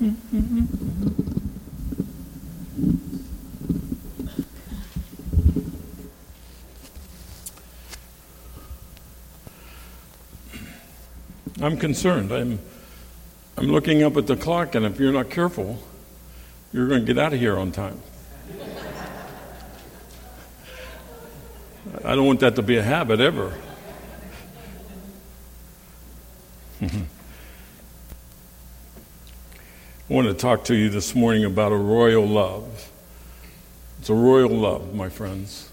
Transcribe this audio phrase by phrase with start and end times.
[0.00, 0.80] Mm-hmm.
[11.62, 12.32] I'm concerned.
[12.32, 12.58] I'm,
[13.58, 15.78] I'm looking up at the clock, and if you're not careful,
[16.72, 18.00] you're going to get out of here on time.
[22.02, 23.52] I don't want that to be a habit ever.
[30.10, 32.90] Want to talk to you this morning about a royal love.
[34.00, 35.70] It's a royal love, my friends.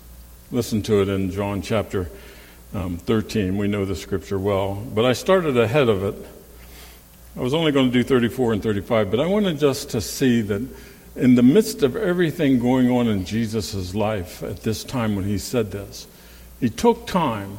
[0.51, 2.11] Listen to it in John chapter
[2.71, 3.57] um, 13.
[3.57, 4.75] We know the scripture well.
[4.75, 6.13] But I started ahead of it.
[7.35, 10.41] I was only going to do 34 and 35, but I wanted just to see
[10.41, 10.67] that
[11.15, 15.39] in the midst of everything going on in Jesus' life at this time when he
[15.39, 16.05] said this,
[16.59, 17.57] he took time.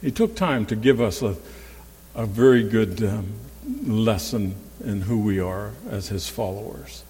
[0.00, 1.34] He took time to give us a,
[2.14, 3.32] a very good um,
[3.84, 7.04] lesson in who we are as his followers.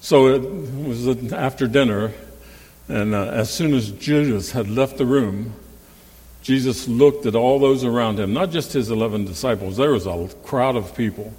[0.00, 2.12] So it was after dinner,
[2.88, 5.54] and uh, as soon as Judas had left the room,
[6.42, 10.28] Jesus looked at all those around him, not just his 11 disciples, there was a
[10.44, 11.32] crowd of people.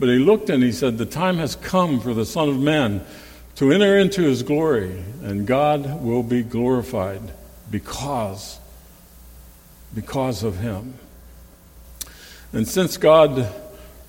[0.00, 3.04] But he looked and he said, The time has come for the Son of Man
[3.56, 7.22] to enter into his glory, and God will be glorified
[7.70, 8.58] because,
[9.94, 10.94] because of him.
[12.52, 13.52] And since God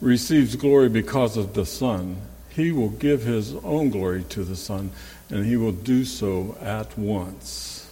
[0.01, 2.17] receives glory because of the Son,
[2.49, 4.91] he will give his own glory to the Son,
[5.29, 7.91] and he will do so at once.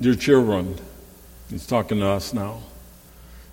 [0.00, 0.78] Dear children,
[1.50, 2.62] He's talking to us now.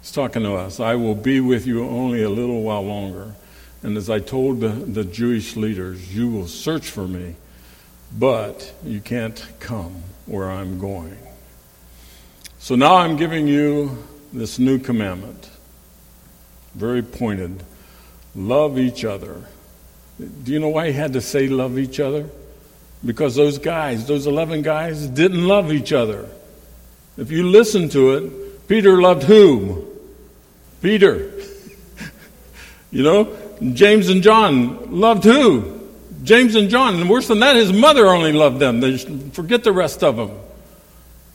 [0.02, 0.80] He's talking to us.
[0.80, 3.36] I will be with you only a little while longer.
[3.84, 7.36] And as I told the, the Jewish leaders, you will search for me,
[8.18, 11.18] but you can't come where I'm going.
[12.60, 15.50] So now I'm giving you this new commandment.
[16.76, 17.64] Very pointed.
[18.36, 19.44] Love each other.
[20.44, 22.30] Do you know why he had to say love each other?
[23.04, 26.30] Because those guys, those 11 guys, didn't love each other.
[27.18, 29.86] If you listen to it, Peter loved whom?
[30.82, 31.32] Peter.
[32.92, 33.36] you know,
[33.74, 35.80] James and John loved who?
[36.24, 36.96] James and John.
[36.96, 38.80] And worse than that, his mother only loved them.
[38.80, 40.32] They forget the rest of them.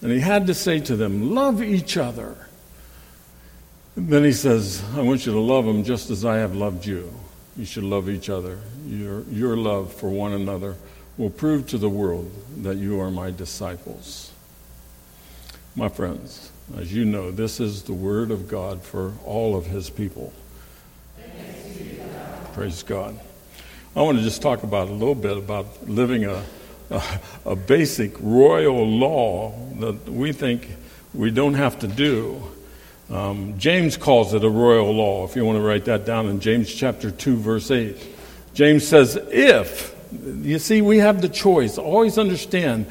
[0.02, 2.36] And he had to say to them, Love each other.
[3.96, 7.12] Then he says, I want you to love them just as I have loved you.
[7.56, 8.58] You should love each other.
[8.86, 10.76] Your, your love for one another
[11.16, 14.32] will prove to the world that you are my disciples.
[15.74, 19.88] My friends, as you know, this is the word of God for all of his
[19.88, 20.32] people.
[22.52, 23.18] Praise God.
[23.94, 26.44] I want to just talk about a little bit about living a,
[26.90, 27.02] a,
[27.46, 30.68] a, basic royal law that we think
[31.14, 32.42] we don't have to do.
[33.10, 36.40] Um, James calls it a royal law, if you want to write that down in
[36.40, 37.96] James chapter 2, verse 8.
[38.54, 39.94] James says, if,
[40.42, 41.78] you see, we have the choice.
[41.78, 42.86] Always understand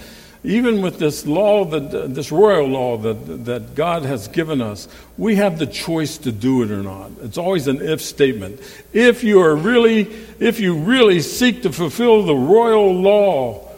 [0.45, 4.87] even with this law, that, this royal law that, that God has given us,
[5.17, 7.11] we have the choice to do it or not.
[7.23, 8.61] It's always an if statement.
[8.93, 10.01] If you are really,
[10.39, 13.71] if you really seek to fulfill the royal law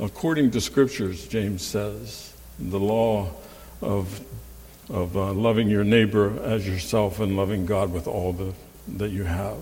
[0.00, 3.30] according to scriptures, James says, the law
[3.82, 4.24] of,
[4.90, 8.52] of uh, loving your neighbor as yourself and loving God with all the,
[8.96, 9.56] that you have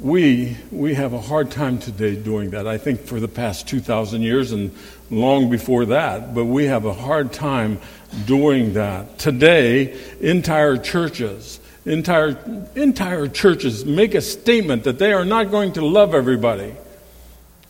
[0.00, 2.68] we, we have a hard time today doing that.
[2.68, 4.72] I think for the past 2,000 years and
[5.10, 7.80] long before that, but we have a hard time
[8.26, 9.18] doing that.
[9.18, 12.38] Today, entire churches, entire,
[12.76, 16.74] entire churches make a statement that they are not going to love everybody.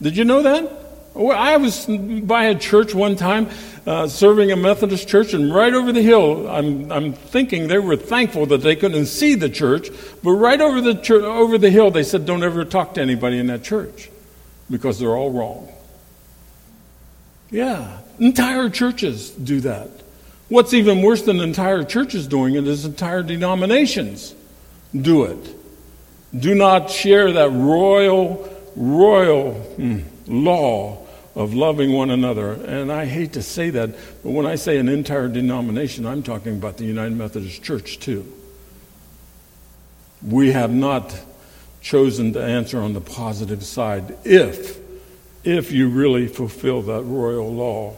[0.02, 0.77] Did you know that?
[1.26, 3.48] I was by a church one time
[3.86, 7.96] uh, serving a Methodist church, and right over the hill, I'm, I'm thinking they were
[7.96, 9.88] thankful that they couldn't see the church,
[10.22, 13.38] but right over the, church, over the hill, they said, Don't ever talk to anybody
[13.38, 14.10] in that church
[14.70, 15.72] because they're all wrong.
[17.50, 19.88] Yeah, entire churches do that.
[20.48, 24.34] What's even worse than entire churches doing it is entire denominations
[24.94, 25.56] do it.
[26.38, 31.07] Do not share that royal, royal mm, law
[31.38, 32.52] of loving one another.
[32.52, 33.90] And I hate to say that,
[34.24, 38.30] but when I say an entire denomination, I'm talking about the United Methodist Church too.
[40.20, 41.16] We have not
[41.80, 44.78] chosen to answer on the positive side if
[45.44, 47.96] if you really fulfill that royal law.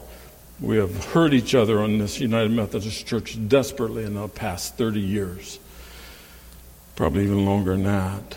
[0.60, 5.00] We have hurt each other on this United Methodist Church desperately in the past 30
[5.00, 5.58] years,
[6.94, 8.36] probably even longer than that.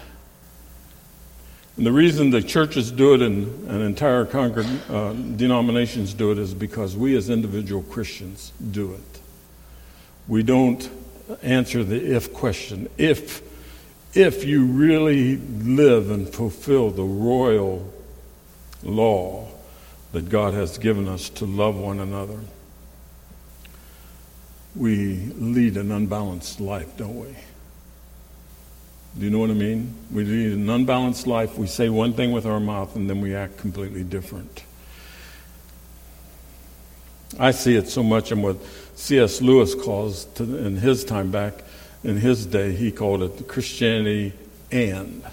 [1.75, 6.37] And the reason the churches do it and, and entire congreg- uh, denominations do it
[6.37, 9.19] is because we as individual Christians do it.
[10.27, 10.87] We don't
[11.41, 12.89] answer the if question.
[12.97, 13.41] If,
[14.15, 17.91] if you really live and fulfill the royal
[18.83, 19.47] law
[20.11, 22.39] that God has given us to love one another,
[24.75, 27.35] we lead an unbalanced life, don't we?
[29.17, 29.93] Do you know what I mean?
[30.11, 31.57] We lead an unbalanced life.
[31.57, 34.63] We say one thing with our mouth and then we act completely different.
[37.39, 38.57] I see it so much in what
[38.95, 39.41] C.S.
[39.41, 41.63] Lewis calls, to, in his time back,
[42.03, 44.33] in his day, he called it Christianity
[44.71, 45.23] and.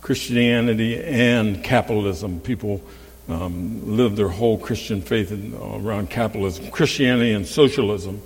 [0.00, 2.40] Christianity and capitalism.
[2.40, 2.80] People
[3.28, 6.70] um, live their whole Christian faith in, around capitalism.
[6.70, 8.22] Christianity and socialism.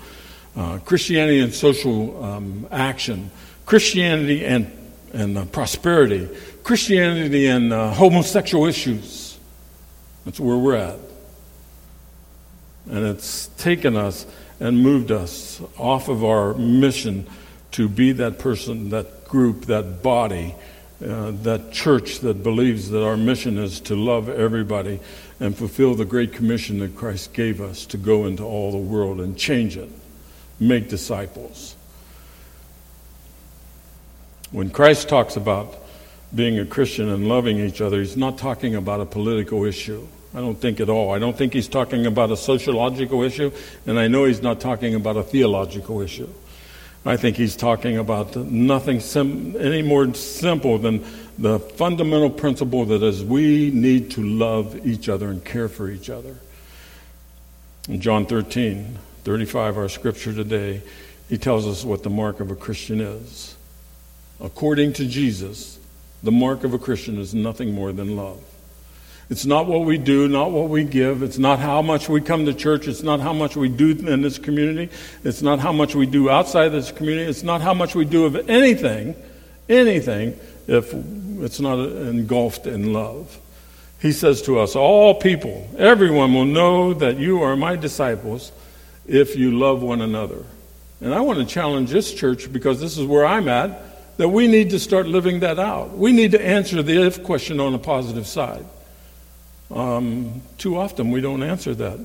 [0.57, 3.31] Uh, Christianity and social um, action.
[3.71, 4.69] Christianity and,
[5.13, 6.29] and uh, prosperity.
[6.65, 9.39] Christianity and uh, homosexual issues.
[10.25, 10.99] That's where we're at.
[12.87, 14.27] And it's taken us
[14.59, 17.29] and moved us off of our mission
[17.71, 20.57] to be that person, that group, that body,
[21.01, 24.99] uh, that church that believes that our mission is to love everybody
[25.39, 29.21] and fulfill the great commission that Christ gave us to go into all the world
[29.21, 29.91] and change it,
[30.59, 31.77] make disciples.
[34.53, 35.77] When Christ talks about
[36.35, 40.07] being a Christian and loving each other, he's not talking about a political issue.
[40.35, 41.13] I don't think at all.
[41.13, 43.53] I don't think he's talking about a sociological issue,
[43.87, 46.29] and I know he's not talking about a theological issue.
[47.07, 51.05] I think he's talking about nothing sim- any more simple than
[51.39, 56.11] the fundamental principle that is we need to love each other and care for each
[56.11, 56.37] other.
[57.89, 60.83] In John 13, 35, our scripture today,
[61.29, 63.57] he tells us what the mark of a Christian is.
[64.41, 65.79] According to Jesus,
[66.23, 68.43] the mark of a Christian is nothing more than love.
[69.31, 71.23] It's not what we do, not what we give.
[71.23, 72.89] It's not how much we come to church.
[72.89, 74.93] It's not how much we do in this community.
[75.23, 77.31] It's not how much we do outside this community.
[77.31, 79.15] It's not how much we do of anything,
[79.69, 80.93] anything, if
[81.43, 83.39] it's not engulfed in love.
[84.01, 88.51] He says to us, All people, everyone will know that you are my disciples
[89.07, 90.45] if you love one another.
[91.01, 93.81] And I want to challenge this church because this is where I'm at,
[94.21, 95.97] that we need to start living that out.
[95.97, 98.67] We need to answer the if question on a positive side.
[99.71, 102.01] Um, too often we don't answer that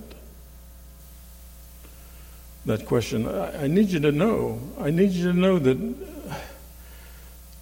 [2.68, 3.28] that question.
[3.28, 4.62] I, I need you to know.
[4.80, 5.96] I need you to know that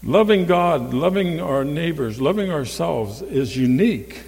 [0.03, 4.21] loving God, loving our neighbors, loving ourselves is unique.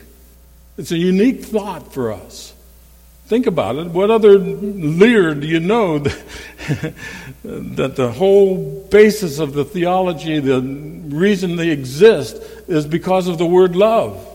[0.75, 2.55] It's a unique thought for us.
[3.27, 3.89] Think about it.
[3.89, 6.23] What other leader do you know that,
[7.43, 13.45] that, the whole basis of the theology, the reason they exist, is because of the
[13.45, 14.25] word love?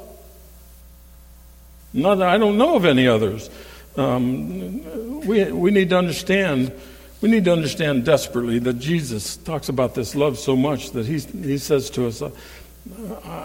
[1.93, 3.51] Not, I don't know of any others.
[3.97, 6.73] Um, we, we need to understand.
[7.21, 11.19] We need to understand desperately that Jesus talks about this love so much that he,
[11.19, 12.23] he says to us,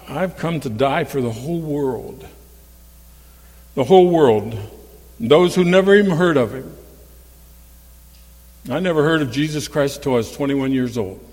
[0.08, 2.25] I've come to die for the whole world.
[3.74, 4.58] The whole world.
[5.20, 6.72] Those who never even heard of him.
[8.69, 11.24] I never heard of Jesus Christ until I was 21 years old.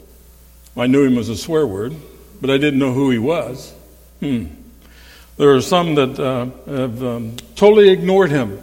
[0.77, 1.95] I knew him as a swear word,
[2.41, 3.73] but I didn't know who he was.
[4.21, 4.47] Hmm.
[5.39, 8.61] There are some that uh, have um, totally ignored him.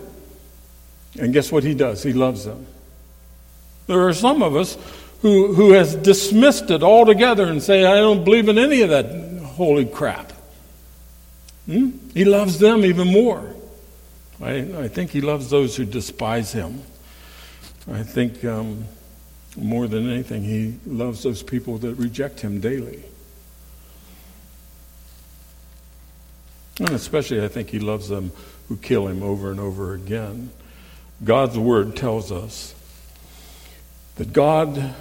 [1.20, 2.04] And guess what he does?
[2.04, 2.68] He loves them.
[3.88, 4.78] There are some of us
[5.24, 9.42] who, who has dismissed it altogether and say, I don't believe in any of that
[9.44, 10.32] holy crap.
[11.66, 11.90] Hmm?
[12.14, 13.56] He loves them even more.
[14.42, 16.84] I, I think he loves those who despise him.
[17.92, 18.86] I think um,
[19.58, 23.04] more than anything, he loves those people that reject him daily.
[26.80, 28.32] And especially, I think he loves them
[28.68, 30.52] who kill him over and over again.
[31.24, 32.76] God's word tells us
[34.16, 34.96] that God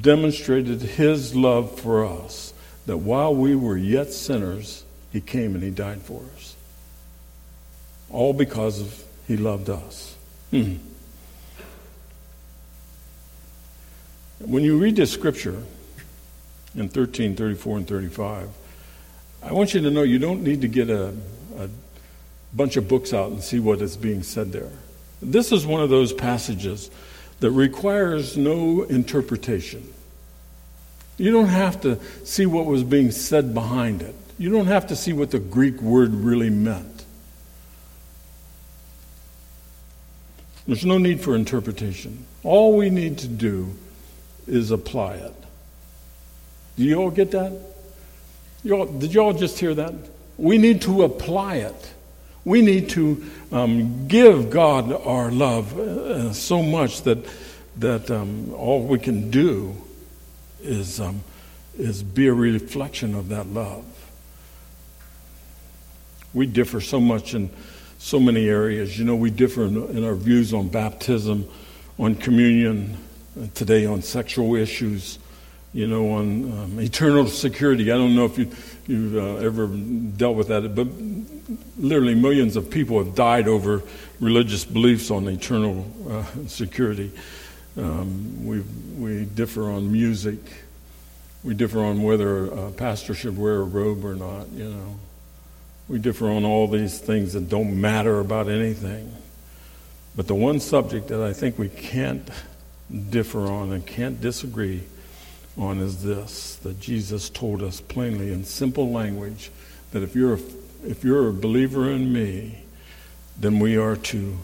[0.00, 2.52] demonstrated his love for us,
[2.86, 6.54] that while we were yet sinners, he came and he died for us.
[8.10, 10.14] All because of he loved us.
[10.50, 10.74] Hmm.
[14.46, 15.62] When you read this scripture
[16.74, 18.48] in 13, 34, and 35,
[19.42, 21.14] I want you to know you don't need to get a,
[21.58, 21.68] a
[22.52, 24.70] bunch of books out and see what is being said there.
[25.22, 26.90] This is one of those passages
[27.40, 29.92] that requires no interpretation.
[31.16, 34.14] You don't have to see what was being said behind it.
[34.36, 37.04] You don't have to see what the Greek word really meant.
[40.66, 42.26] There's no need for interpretation.
[42.42, 43.74] All we need to do
[44.46, 45.34] is apply it.
[46.76, 47.52] Do you all get that?
[48.62, 49.94] You all, did you all just hear that?
[50.36, 51.92] We need to apply it.
[52.44, 57.18] We need to um, give God our love uh, so much that,
[57.76, 59.76] that um, all we can do
[60.62, 61.22] is um,
[61.78, 63.84] is be a reflection of that love.
[66.32, 67.50] We differ so much in
[67.98, 68.98] so many areas.
[68.98, 71.48] You know, we differ in, in our views on baptism,
[71.98, 72.98] on communion, uh,
[73.54, 75.18] today on sexual issues,
[75.72, 77.90] you know, on um, eternal security.
[77.90, 78.50] I don't know if you,
[78.86, 80.86] you've uh, ever dealt with that, but
[81.78, 83.82] literally millions of people have died over
[84.20, 87.10] religious beliefs on eternal uh, security.
[87.76, 88.60] Um, we,
[88.96, 90.38] we differ on music.
[91.42, 94.98] We differ on whether a pastor should wear a robe or not, you know.
[95.88, 99.12] We differ on all these things that don't matter about anything.
[100.16, 102.26] But the one subject that I think we can't
[103.10, 104.84] differ on and can't disagree
[105.56, 109.50] on is this that Jesus told us plainly in simple language
[109.92, 110.40] that if you're a,
[110.84, 112.64] if you're a believer in me,
[113.38, 114.36] then we are to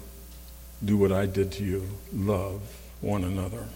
[0.85, 2.61] do what I did to you love
[3.01, 3.67] one another.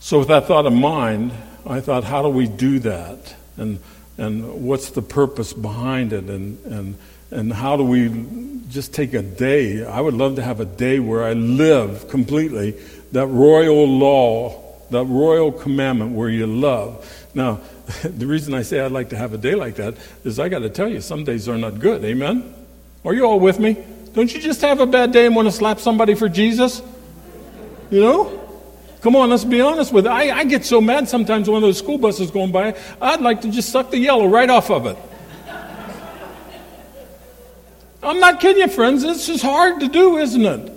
[0.00, 1.32] So, with that thought in mind,
[1.66, 3.34] I thought, how do we do that?
[3.56, 3.80] And,
[4.18, 6.24] and what's the purpose behind it?
[6.24, 6.98] And, and,
[7.30, 8.26] and how do we
[8.68, 9.84] just take a day?
[9.84, 12.72] I would love to have a day where I live completely
[13.12, 17.26] that royal law, that royal commandment where you love.
[17.34, 17.60] Now,
[18.02, 20.60] the reason I say I'd like to have a day like that is I got
[20.60, 22.04] to tell you, some days are not good.
[22.04, 22.54] Amen?
[23.04, 23.76] Are you all with me?
[24.14, 26.82] Don't you just have a bad day and want to slap somebody for Jesus?
[27.90, 28.42] You know?
[29.02, 30.10] Come on, let's be honest with it.
[30.10, 33.50] I, I get so mad sometimes when those school buses going by, I'd like to
[33.50, 34.96] just suck the yellow right off of it.
[38.06, 39.02] I'm not kidding you, friends.
[39.02, 40.72] It's just hard to do, isn't it?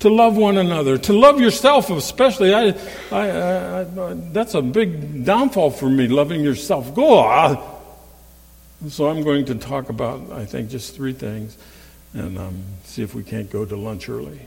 [0.00, 2.54] To love one another, to love yourself, especially.
[2.54, 2.68] I,
[3.10, 6.94] I, I, I that's a big downfall for me, loving yourself.
[6.94, 7.78] Go on.
[8.88, 11.58] So I'm going to talk about, I think, just three things
[12.14, 14.40] and um, see if we can't go to lunch early.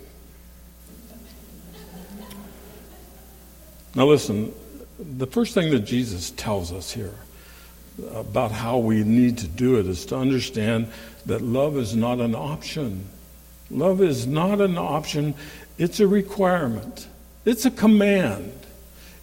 [3.93, 4.53] Now, listen,
[4.97, 7.13] the first thing that Jesus tells us here
[8.13, 10.91] about how we need to do it is to understand
[11.25, 13.07] that love is not an option.
[13.69, 15.33] Love is not an option,
[15.77, 17.07] it's a requirement,
[17.45, 18.53] it's a command.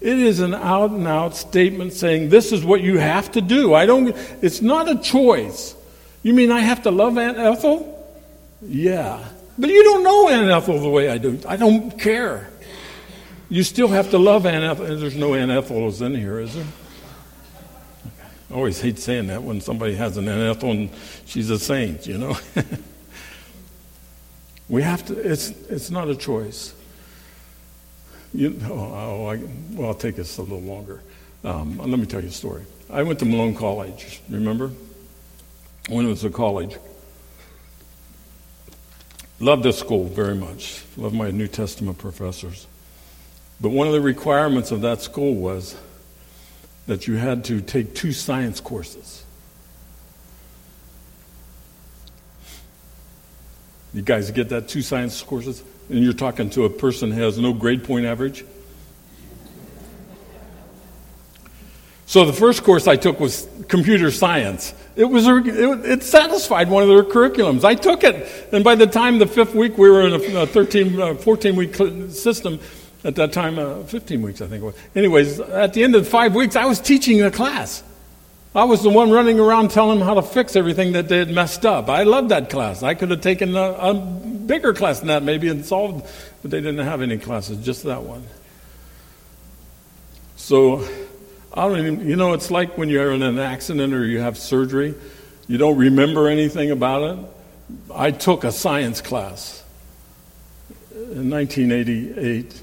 [0.00, 3.74] It is an out and out statement saying, This is what you have to do.
[3.74, 5.74] I don't, it's not a choice.
[6.22, 7.94] You mean I have to love Aunt Ethel?
[8.62, 9.24] Yeah.
[9.58, 11.40] But you don't know Aunt Ethel the way I do.
[11.48, 12.48] I don't care.
[13.48, 14.96] You still have to love Aunt Ethel.
[14.96, 16.64] There's no Aunt Ethels in here, is there?
[18.50, 20.90] I always hate saying that when somebody has an Ethel and
[21.26, 22.36] she's a saint, you know.
[24.68, 26.74] we have to, it's, it's not a choice.
[28.32, 29.40] You, oh, oh I,
[29.72, 31.02] well, I'll take this a little longer.
[31.44, 32.64] Um, let me tell you a story.
[32.90, 34.70] I went to Malone College, remember?
[35.88, 36.76] When it was a college.
[39.40, 40.82] Loved this school very much.
[40.96, 42.66] Loved my New Testament professors.
[43.60, 45.76] But one of the requirements of that school was
[46.88, 49.22] that you had to take two science courses.
[53.92, 54.68] You guys get that?
[54.68, 55.62] Two science courses?
[55.90, 58.44] And you're talking to a person who has no grade point average?
[62.06, 64.72] So the first course I took was computer science.
[64.96, 67.64] It was it, it, satisfied one of their curriculums.
[67.64, 71.00] I took it, and by the time the fifth week, we were in a 13,
[71.00, 71.74] uh, 14 week
[72.10, 72.60] system.
[73.04, 74.74] At that time, uh, 15 weeks, I think it was.
[74.94, 77.84] Anyways, at the end of five weeks, I was teaching the class.
[78.54, 81.30] I was the one running around telling them how to fix everything that they had
[81.30, 81.88] messed up.
[81.88, 82.82] I loved that class.
[82.82, 86.04] I could have taken a, a bigger class than that, maybe, and solved,
[86.42, 88.24] but they didn't have any classes, just that one.
[90.36, 90.88] So,
[91.54, 94.36] I don't even, you know, it's like when you're in an accident or you have
[94.36, 94.94] surgery,
[95.46, 97.24] you don't remember anything about it.
[97.94, 99.62] I took a science class
[100.92, 102.62] in 1988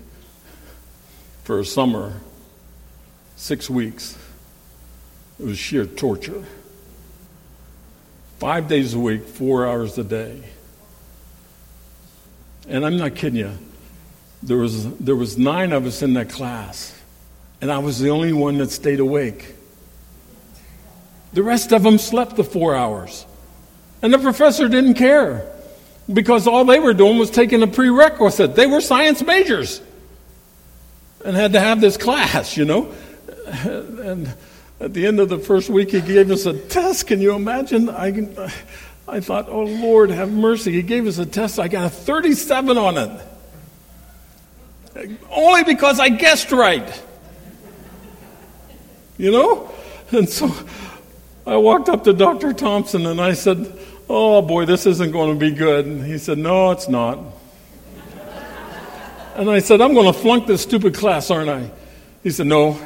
[1.46, 2.12] for a summer,
[3.36, 4.18] six weeks.
[5.40, 6.44] It was sheer torture.
[8.40, 10.44] Five days a week, four hours a day.
[12.68, 13.52] And I'm not kidding you.
[14.42, 17.00] There was, there was nine of us in that class,
[17.62, 19.54] and I was the only one that stayed awake.
[21.34, 23.25] The rest of them slept the four hours.
[24.02, 25.52] And the professor didn't care
[26.12, 28.56] because all they were doing was taking a prerequisite.
[28.56, 29.82] They were science majors
[31.25, 32.94] and had to have this class, you know.
[33.48, 34.32] And
[34.79, 37.08] at the end of the first week, he gave us a test.
[37.08, 37.89] Can you imagine?
[37.89, 38.51] I,
[39.08, 40.72] I thought, oh, Lord, have mercy.
[40.72, 41.60] He gave us a test.
[41.60, 43.22] I got a 37 on it.
[45.32, 47.03] Only because I guessed right.
[49.17, 49.72] You know?
[50.12, 50.55] And so
[51.48, 52.53] I walked up to Dr.
[52.53, 53.75] Thompson and I said,
[54.08, 55.88] Oh boy, this isn't going to be good.
[55.88, 57.17] And he said, No, it's not.
[59.36, 61.70] And I said, I'm going to flunk this stupid class, aren't I?
[62.24, 62.80] He said, No.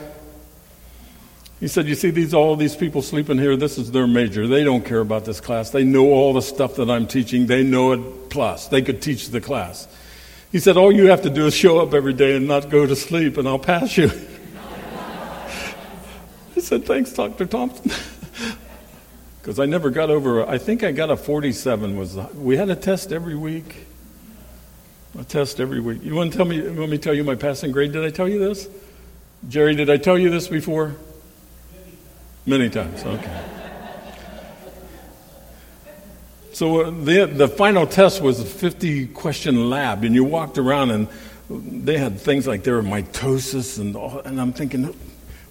[1.59, 4.47] He said, You see, these all these people sleeping here, this is their major.
[4.47, 5.69] They don't care about this class.
[5.69, 7.45] They know all the stuff that I'm teaching.
[7.45, 8.67] They know it plus.
[8.67, 9.87] They could teach the class.
[10.51, 12.87] He said, All you have to do is show up every day and not go
[12.87, 14.09] to sleep, and I'll pass you.
[16.57, 17.45] I said, Thanks, Dr.
[17.45, 17.91] Thompson.
[19.41, 21.97] Because I never got over, I think I got a 47.
[21.97, 23.87] Was We had a test every week.
[25.17, 26.03] A test every week.
[26.03, 27.91] You want to tell me, want me tell you my passing grade?
[27.91, 28.67] Did I tell you this?
[29.47, 30.95] Jerry, did I tell you this before?
[32.45, 33.45] Many times, okay.
[36.53, 40.91] So uh, the, the final test was a 50 question lab, and you walked around
[40.91, 41.07] and
[41.49, 44.93] they had things like there were mitosis, and, all, and I'm thinking,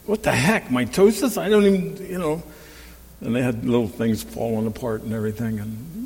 [0.07, 1.37] what the heck, mitosis?
[1.37, 2.43] I don't even, you know.
[3.21, 5.59] And they had little things falling apart and everything.
[5.59, 5.98] And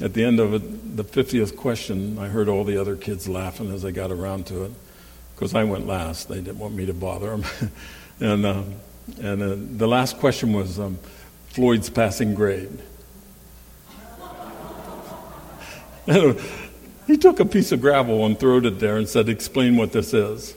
[0.00, 3.72] at the end of it, the 50th question, I heard all the other kids laughing
[3.72, 4.72] as I got around to it
[5.34, 6.28] because I went last.
[6.28, 7.44] They didn't want me to bother them.
[8.20, 8.62] and uh,
[9.20, 10.98] and uh, the last question was um,
[11.48, 12.78] Floyd's passing grade.
[17.06, 20.14] he took a piece of gravel and threw it there and said, Explain what this
[20.14, 20.54] is.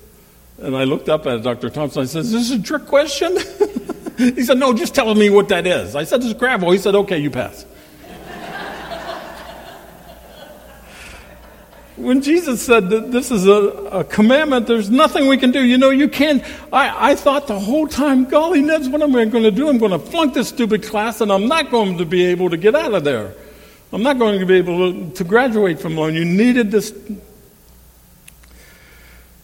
[0.59, 1.69] And I looked up at Dr.
[1.69, 2.03] Thompson.
[2.03, 3.37] I said, Is this a trick question?
[4.17, 5.95] he said, No, just tell me what that is.
[5.95, 6.71] I said, It's gravel.
[6.71, 7.65] He said, Okay, you pass.
[12.03, 15.63] When Jesus said that this is a, a, commandment, there's nothing we can do.
[15.63, 16.43] You know, you can't.
[16.71, 19.69] I, I thought the whole time, golly, Ned's what am I going to do?
[19.69, 22.57] I'm going to flunk this stupid class and I'm not going to be able to
[22.57, 23.33] get out of there.
[23.91, 26.15] I'm not going to be able to, graduate from loan.
[26.15, 26.93] You needed this.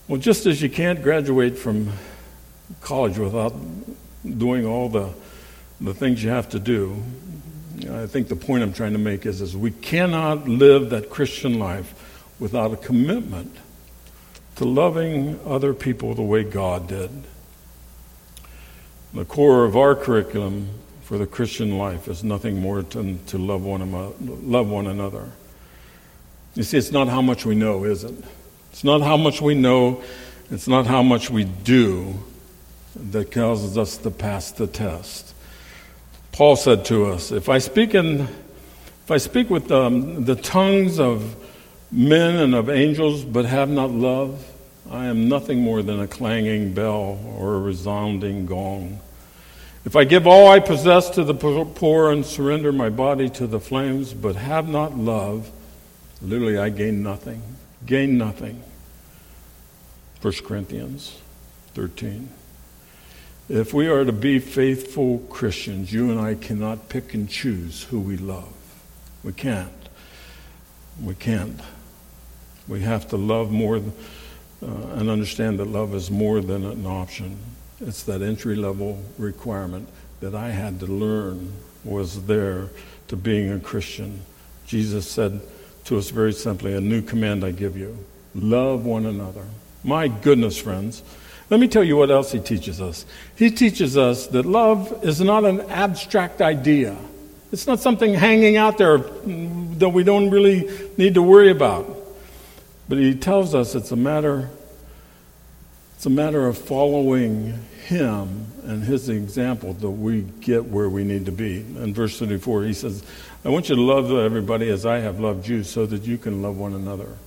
[0.08, 1.91] Well, just as you can't graduate from
[2.82, 3.54] college without
[4.26, 5.13] doing all the,
[5.80, 7.02] the things you have to do,
[7.89, 11.60] I think the point I'm trying to make is, is we cannot live that Christian
[11.60, 11.93] life
[12.39, 13.56] without a commitment
[14.56, 17.10] to loving other people the way God did.
[19.13, 20.69] The core of our curriculum
[21.04, 23.91] for the Christian life is nothing more than to love one,
[24.52, 25.30] love one another.
[26.56, 28.13] You see, it's not how much we know, is it?
[28.71, 30.04] It's not how much we know,
[30.52, 32.15] it's not how much we do
[32.95, 35.34] that causes us to pass the test.
[36.32, 38.28] Paul said to us, If I speak in
[39.10, 41.36] if I speak with um, the tongues of
[41.91, 44.45] men and of angels, but have not love,
[44.89, 48.99] I am nothing more than a clanging bell or a resounding gong.
[49.86, 53.60] If I give all I possess to the poor and surrender my body to the
[53.60, 55.49] flames, but have not love,
[56.21, 57.41] literally I gain nothing.
[57.86, 58.62] Gain nothing.
[60.21, 61.17] 1 Corinthians
[61.75, 62.30] 13.
[63.47, 67.99] If we are to be faithful Christians, you and I cannot pick and choose who
[67.99, 68.54] we love.
[69.23, 69.71] We can't.
[71.02, 71.60] We can't.
[72.69, 73.82] We have to love more uh,
[74.62, 77.39] and understand that love is more than an option.
[77.82, 81.51] It's that entry level requirement that I had to learn
[81.84, 82.69] was there
[83.08, 84.21] to being a Christian.
[84.67, 85.41] Jesus said
[85.86, 87.97] to us very simply, A new command I give you
[88.36, 89.45] love one another.
[89.84, 91.01] My goodness, friends.
[91.49, 93.05] Let me tell you what else he teaches us.
[93.36, 96.95] He teaches us that love is not an abstract idea.
[97.51, 101.99] It's not something hanging out there that we don't really need to worry about.
[102.89, 104.49] But he tells us it's a matter
[105.99, 111.25] it's a matter of following him and his example that we get where we need
[111.25, 111.58] to be.
[111.58, 113.04] In verse 34, he says,
[113.43, 116.41] I want you to love everybody as I have loved you so that you can
[116.41, 117.17] love one another.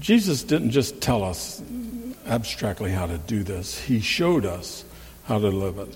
[0.00, 1.60] Jesus didn't just tell us
[2.26, 4.82] abstractly how to do this, he showed us
[5.24, 5.94] how to live it.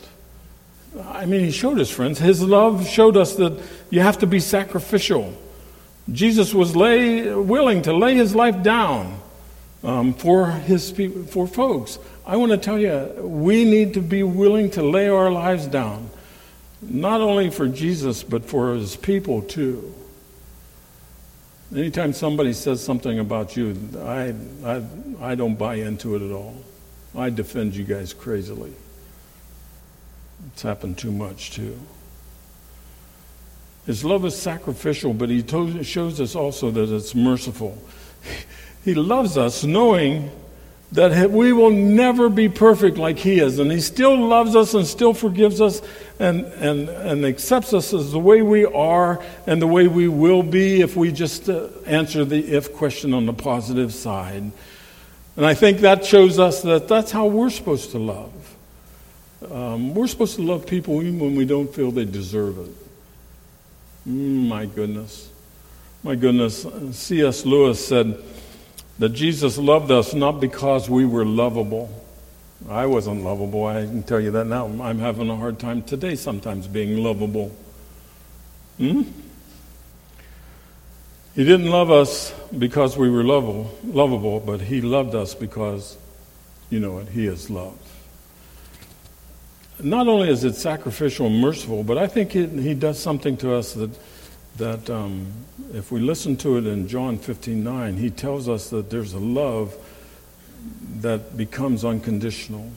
[1.07, 2.19] I mean, he showed us, friends.
[2.19, 5.33] His love showed us that you have to be sacrificial.
[6.11, 9.21] Jesus was lay, willing to lay his life down
[9.85, 10.91] um, for his
[11.31, 11.99] for folks.
[12.27, 16.11] I want to tell you, we need to be willing to lay our lives down,
[16.81, 19.95] not only for Jesus but for his people too.
[21.75, 24.35] Anytime somebody says something about you, I,
[24.65, 24.83] I,
[25.21, 26.63] I don't buy into it at all.
[27.17, 28.75] I defend you guys crazily.
[30.49, 31.79] It's happened too much too.
[33.87, 37.79] His love is sacrificial, but he told, shows us also that it's merciful.
[38.85, 40.29] He loves us knowing
[40.93, 43.59] that we will never be perfect like he is.
[43.59, 45.81] And he still loves us and still forgives us
[46.19, 50.43] and, and, and accepts us as the way we are and the way we will
[50.43, 54.53] be if we just uh, answer the if question on the positive side.
[55.37, 58.57] And I think that shows us that that's how we're supposed to love.
[59.51, 62.82] Um, we're supposed to love people even when we don't feel they deserve it.
[64.09, 65.31] Mm, my goodness.
[66.03, 66.67] My goodness.
[66.93, 67.47] C.S.
[67.47, 68.19] Lewis said
[68.99, 72.03] that Jesus loved us not because we were lovable,
[72.69, 73.67] I wasn't lovable.
[73.67, 74.67] I can tell you that now.
[74.67, 77.55] I'm having a hard time today sometimes being lovable.
[78.79, 79.03] Hmm?
[81.35, 85.97] He didn't love us because we were lovable, lovable, but He loved us because,
[86.69, 87.79] you know what, He is love.
[89.83, 93.55] Not only is it sacrificial and merciful, but I think it, He does something to
[93.55, 93.91] us that,
[94.59, 95.27] that um,
[95.75, 99.19] if we listen to it in John 15 9, He tells us that there's a
[99.19, 99.75] love
[101.01, 102.71] that becomes unconditional.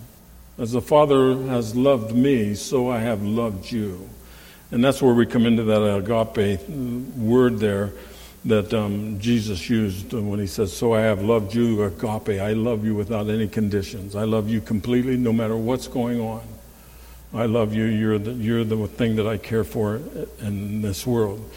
[0.57, 4.09] As the Father has loved me, so I have loved you.
[4.71, 6.67] And that's where we come into that agape
[7.17, 7.91] word there
[8.45, 12.39] that um, Jesus used when he says, So I have loved you, agape.
[12.39, 14.15] I love you without any conditions.
[14.15, 16.41] I love you completely, no matter what's going on.
[17.35, 17.83] I love you.
[17.83, 20.01] You're the, you're the thing that I care for
[20.39, 21.47] in this world.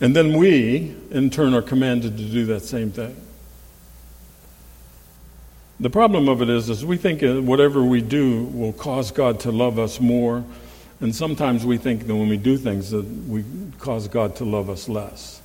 [0.00, 3.16] And then we, in turn, are commanded to do that same thing.
[5.80, 9.50] The problem of it is, is we think whatever we do will cause God to
[9.50, 10.44] love us more,
[11.00, 13.44] and sometimes we think that when we do things that we
[13.78, 15.42] cause God to love us less.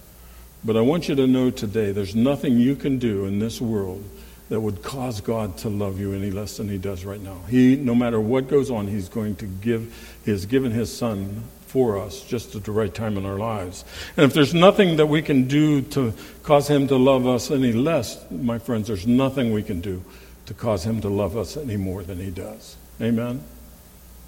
[0.64, 4.04] But I want you to know today, there's nothing you can do in this world
[4.52, 7.38] that would cause God to love you any less than He does right now.
[7.50, 9.96] He, no matter what goes on, He's going to give.
[10.26, 13.86] He has given His Son for us just at the right time in our lives.
[14.18, 17.72] And if there's nothing that we can do to cause Him to love us any
[17.72, 20.04] less, my friends, there's nothing we can do
[20.48, 22.76] to cause Him to love us any more than He does.
[23.00, 23.42] Amen?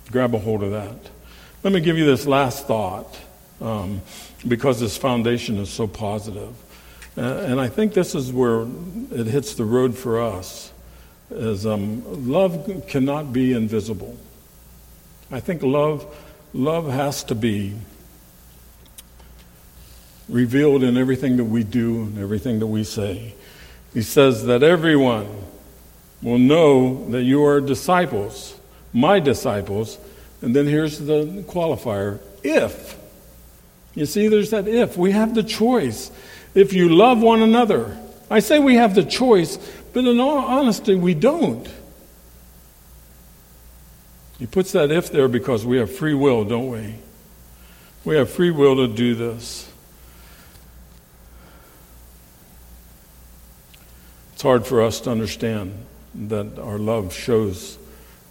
[0.09, 0.95] Grab a hold of that.
[1.63, 3.19] Let me give you this last thought
[3.59, 4.01] um,
[4.47, 6.55] because this foundation is so positive.
[7.17, 8.65] Uh, and I think this is where
[9.11, 10.71] it hits the road for us.
[11.29, 14.17] Is um, love cannot be invisible.
[15.31, 16.05] I think love
[16.53, 17.73] love has to be
[20.29, 23.35] revealed in everything that we do and everything that we say.
[23.93, 25.27] He says that everyone
[26.21, 28.55] will know that you are disciples,
[28.93, 29.99] my disciples.
[30.41, 32.97] And then here's the qualifier if.
[33.95, 34.97] You see, there's that if.
[34.97, 36.11] We have the choice.
[36.53, 37.97] If you love one another,
[38.29, 39.57] I say we have the choice,
[39.93, 41.67] but in all honesty, we don't.
[44.39, 46.95] He puts that if there because we have free will, don't we?
[48.05, 49.71] We have free will to do this.
[54.33, 57.77] It's hard for us to understand that our love shows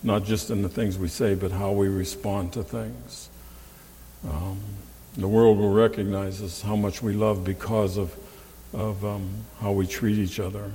[0.03, 3.29] not just in the things we say, but how we respond to things.
[4.29, 4.59] Um,
[5.17, 8.15] the world will recognize us how much we love because of,
[8.73, 10.71] of um, how we treat each other,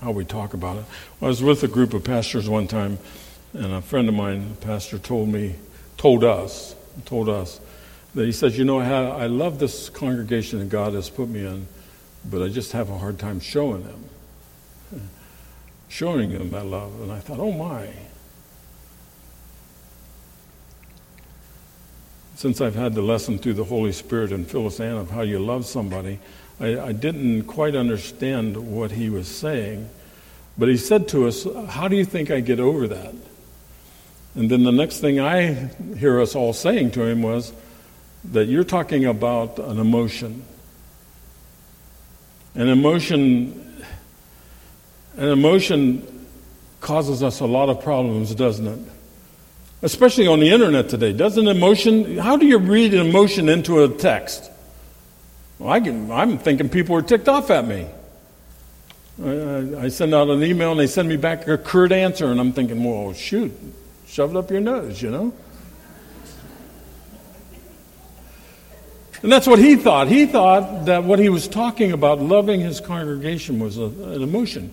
[0.00, 0.84] how we talk about it.
[1.22, 2.98] I was with a group of pastors one time,
[3.52, 5.54] and a friend of mine, a pastor, told me,
[5.96, 6.74] told us,
[7.04, 7.60] told us
[8.14, 11.46] that he says, you know, I, I love this congregation that God has put me
[11.46, 11.66] in,
[12.24, 14.06] but I just have a hard time showing them
[15.88, 17.00] showing them that love.
[17.00, 17.88] And I thought, oh my.
[22.36, 25.38] Since I've had the lesson through the Holy Spirit and Phyllis Ann of how you
[25.38, 26.18] love somebody,
[26.60, 29.88] I, I didn't quite understand what he was saying.
[30.58, 33.14] But he said to us, How do you think I get over that?
[34.34, 37.54] And then the next thing I hear us all saying to him was
[38.32, 40.44] that you're talking about an emotion.
[42.54, 43.82] An emotion
[45.16, 46.26] and emotion
[46.82, 48.95] causes us a lot of problems, doesn't it?
[49.86, 51.12] Especially on the internet today.
[51.12, 54.50] Doesn't emotion, how do you read an emotion into a text?
[55.60, 57.86] Well, I can, I'm thinking people are ticked off at me.
[59.24, 62.40] I, I send out an email and they send me back a curt answer, and
[62.40, 63.52] I'm thinking, well, shoot,
[64.08, 65.32] shove it up your nose, you know?
[69.22, 70.08] And that's what he thought.
[70.08, 74.72] He thought that what he was talking about, loving his congregation, was a, an emotion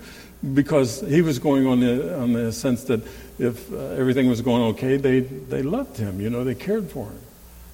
[0.56, 3.02] because he was going on the, on the sense that
[3.40, 7.08] if uh, everything was going okay, they, they loved him, you know, they cared for
[7.08, 7.20] him.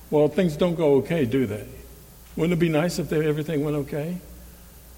[0.10, 1.68] Well, things don't go okay, do they?
[2.36, 4.18] Wouldn't it be nice if they, everything went okay?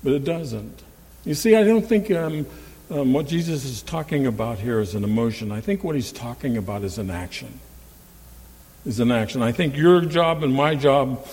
[0.04, 0.84] But it doesn't.
[1.26, 2.46] You see, I don't think um,
[2.90, 5.52] um, what Jesus is talking about here is an emotion.
[5.52, 7.60] I think what he's talking about is an action.
[8.86, 9.44] Is an action.
[9.44, 11.28] I think your job and my job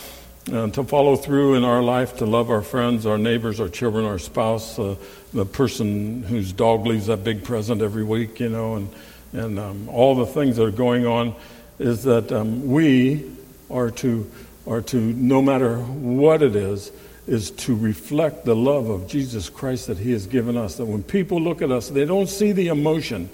[0.53, 4.05] uh, to follow through in our life, to love our friends, our neighbors, our children,
[4.05, 4.97] our spouse, uh,
[5.33, 8.89] the person whose dog leaves that big present every week, you know, and,
[9.33, 11.35] and um, all the things that are going on,
[11.79, 13.31] is that um, we
[13.71, 14.31] are to,
[14.67, 16.91] are to, no matter what it is,
[17.27, 20.77] is to reflect the love of Jesus Christ that He has given us.
[20.77, 23.29] That when people look at us, they don't see the emotion,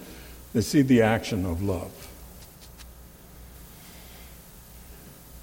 [0.52, 1.92] they see the action of love.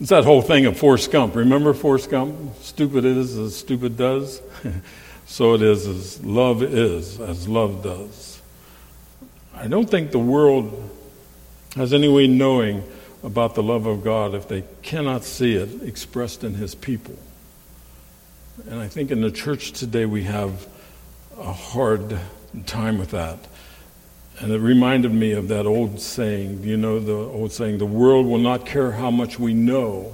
[0.02, 1.36] It's that whole thing of Forrest Gump.
[1.36, 2.56] Remember Forrest Gump?
[2.60, 4.42] Stupid is as stupid does.
[5.28, 8.41] so it is as love is as love does.
[9.56, 10.90] I don't think the world
[11.76, 12.84] has any way knowing
[13.24, 17.18] about the love of God if they cannot see it expressed in His people.
[18.68, 20.68] And I think in the church today we have
[21.38, 22.18] a hard
[22.66, 23.40] time with that.
[24.40, 28.26] And it reminded me of that old saying, you know, the old saying, the world
[28.26, 30.14] will not care how much we know.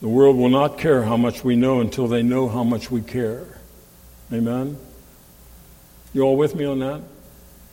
[0.00, 3.02] The world will not care how much we know until they know how much we
[3.02, 3.46] care.
[4.32, 4.78] Amen?
[6.12, 7.02] You all with me on that?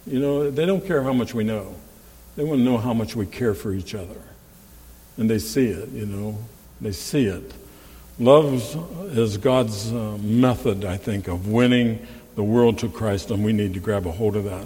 [0.07, 1.75] You know, they don't care how much we know.
[2.35, 4.21] They want to know how much we care for each other.
[5.17, 6.37] And they see it, you know.
[6.79, 7.53] They see it.
[8.19, 8.53] Love
[9.15, 13.73] is God's uh, method, I think, of winning the world to Christ, and we need
[13.73, 14.65] to grab a hold of that.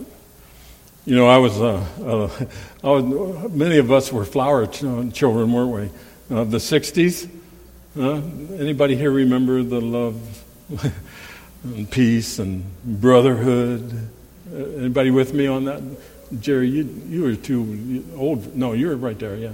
[1.06, 2.46] You know, I was, uh, uh,
[2.84, 5.92] I was many of us were flower ch- children, weren't
[6.30, 6.36] we?
[6.36, 7.30] Of the 60s.
[7.96, 10.44] anybody here remember the love
[11.64, 14.10] and peace and brotherhood?
[14.52, 15.82] Uh, anybody with me on that?
[16.40, 18.56] Jerry, you, you were too old.
[18.56, 19.52] No, you were right there, yeah.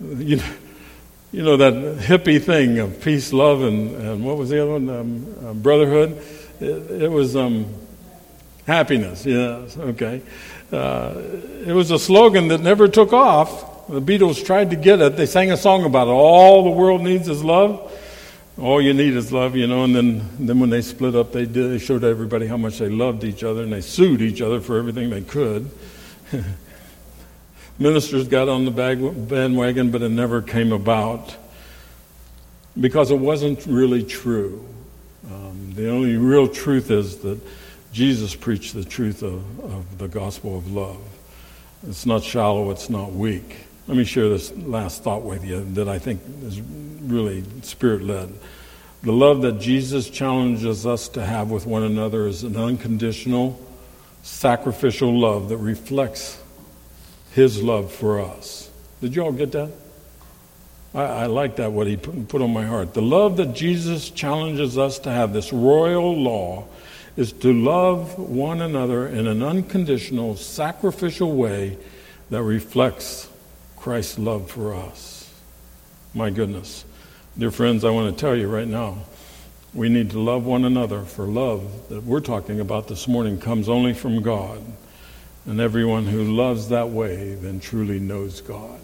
[0.00, 0.40] you,
[1.32, 4.88] you know that hippie thing of peace, love, and, and what was the other one?
[4.90, 6.22] Um, uh, brotherhood.
[6.60, 7.66] It, it was um,
[8.66, 9.26] happiness.
[9.26, 10.22] Yes, okay.
[10.72, 11.14] Uh,
[11.66, 13.88] it was a slogan that never took off.
[13.88, 15.16] The Beatles tried to get it.
[15.16, 16.10] They sang a song about it.
[16.10, 17.92] All the world needs is love.
[18.58, 19.84] All you need is love, you know.
[19.84, 21.70] And then, then when they split up, they did.
[21.70, 24.78] They showed everybody how much they loved each other, and they sued each other for
[24.78, 25.70] everything they could.
[27.78, 31.36] Ministers got on the bandwagon, but it never came about
[32.80, 34.66] because it wasn't really true.
[35.30, 37.38] Um, the only real truth is that
[37.92, 41.02] Jesus preached the truth of, of the gospel of love.
[41.86, 43.66] It's not shallow, it's not weak.
[43.88, 48.32] Let me share this last thought with you that I think is really spirit led.
[49.02, 53.60] The love that Jesus challenges us to have with one another is an unconditional,
[54.24, 56.42] sacrificial love that reflects
[57.32, 58.68] his love for us.
[59.00, 59.70] Did you all get that?
[60.92, 62.92] I, I like that, what he put, put on my heart.
[62.92, 66.64] The love that Jesus challenges us to have, this royal law,
[67.16, 71.78] is to love one another in an unconditional, sacrificial way
[72.30, 73.28] that reflects
[73.86, 75.32] Christ's love for us.
[76.12, 76.84] My goodness.
[77.38, 78.98] Dear friends, I want to tell you right now,
[79.72, 83.68] we need to love one another, for love that we're talking about this morning comes
[83.68, 84.60] only from God.
[85.44, 88.80] And everyone who loves that way then truly knows God.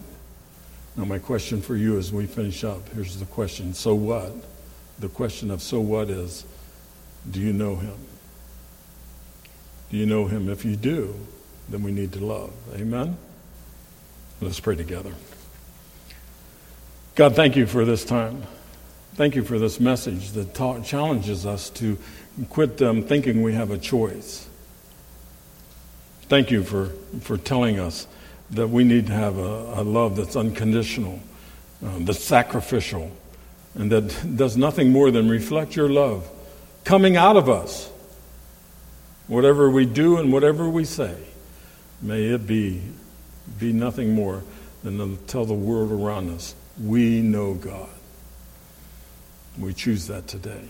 [0.97, 4.33] Now, my question for you as we finish up here's the question so what?
[5.01, 6.47] The question of so what is
[7.29, 7.99] do you know him?
[9.91, 10.49] Do you know him?
[10.49, 11.12] If you do,
[11.69, 12.53] then we need to love.
[12.77, 13.19] Amen?
[14.42, 15.14] Let's pray together.
[17.14, 18.42] God, thank you for this time.
[19.14, 21.96] Thank you for this message that ta- challenges us to
[22.50, 24.48] quit um, thinking we have a choice
[26.33, 26.87] Thank you for,
[27.20, 28.07] for telling us
[28.52, 31.20] that we need to have a, a love that's unconditional,
[31.85, 33.12] uh, that's sacrificial,
[33.74, 36.26] and that does nothing more than reflect your love
[36.85, 37.90] coming out of us.
[39.26, 41.14] Whatever we do and whatever we say,
[42.00, 42.81] may it be,
[43.59, 44.42] be nothing more
[44.83, 47.88] than to tell the world around us we know God.
[49.59, 50.64] We choose that today.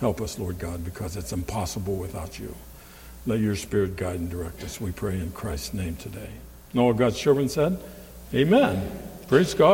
[0.00, 2.54] Help us, Lord God, because it's impossible without you.
[3.26, 4.80] Let your Spirit guide and direct us.
[4.80, 6.28] We pray in Christ's name today.
[6.72, 7.78] And all God's children said,
[8.34, 8.90] Amen.
[9.28, 9.62] Praise God.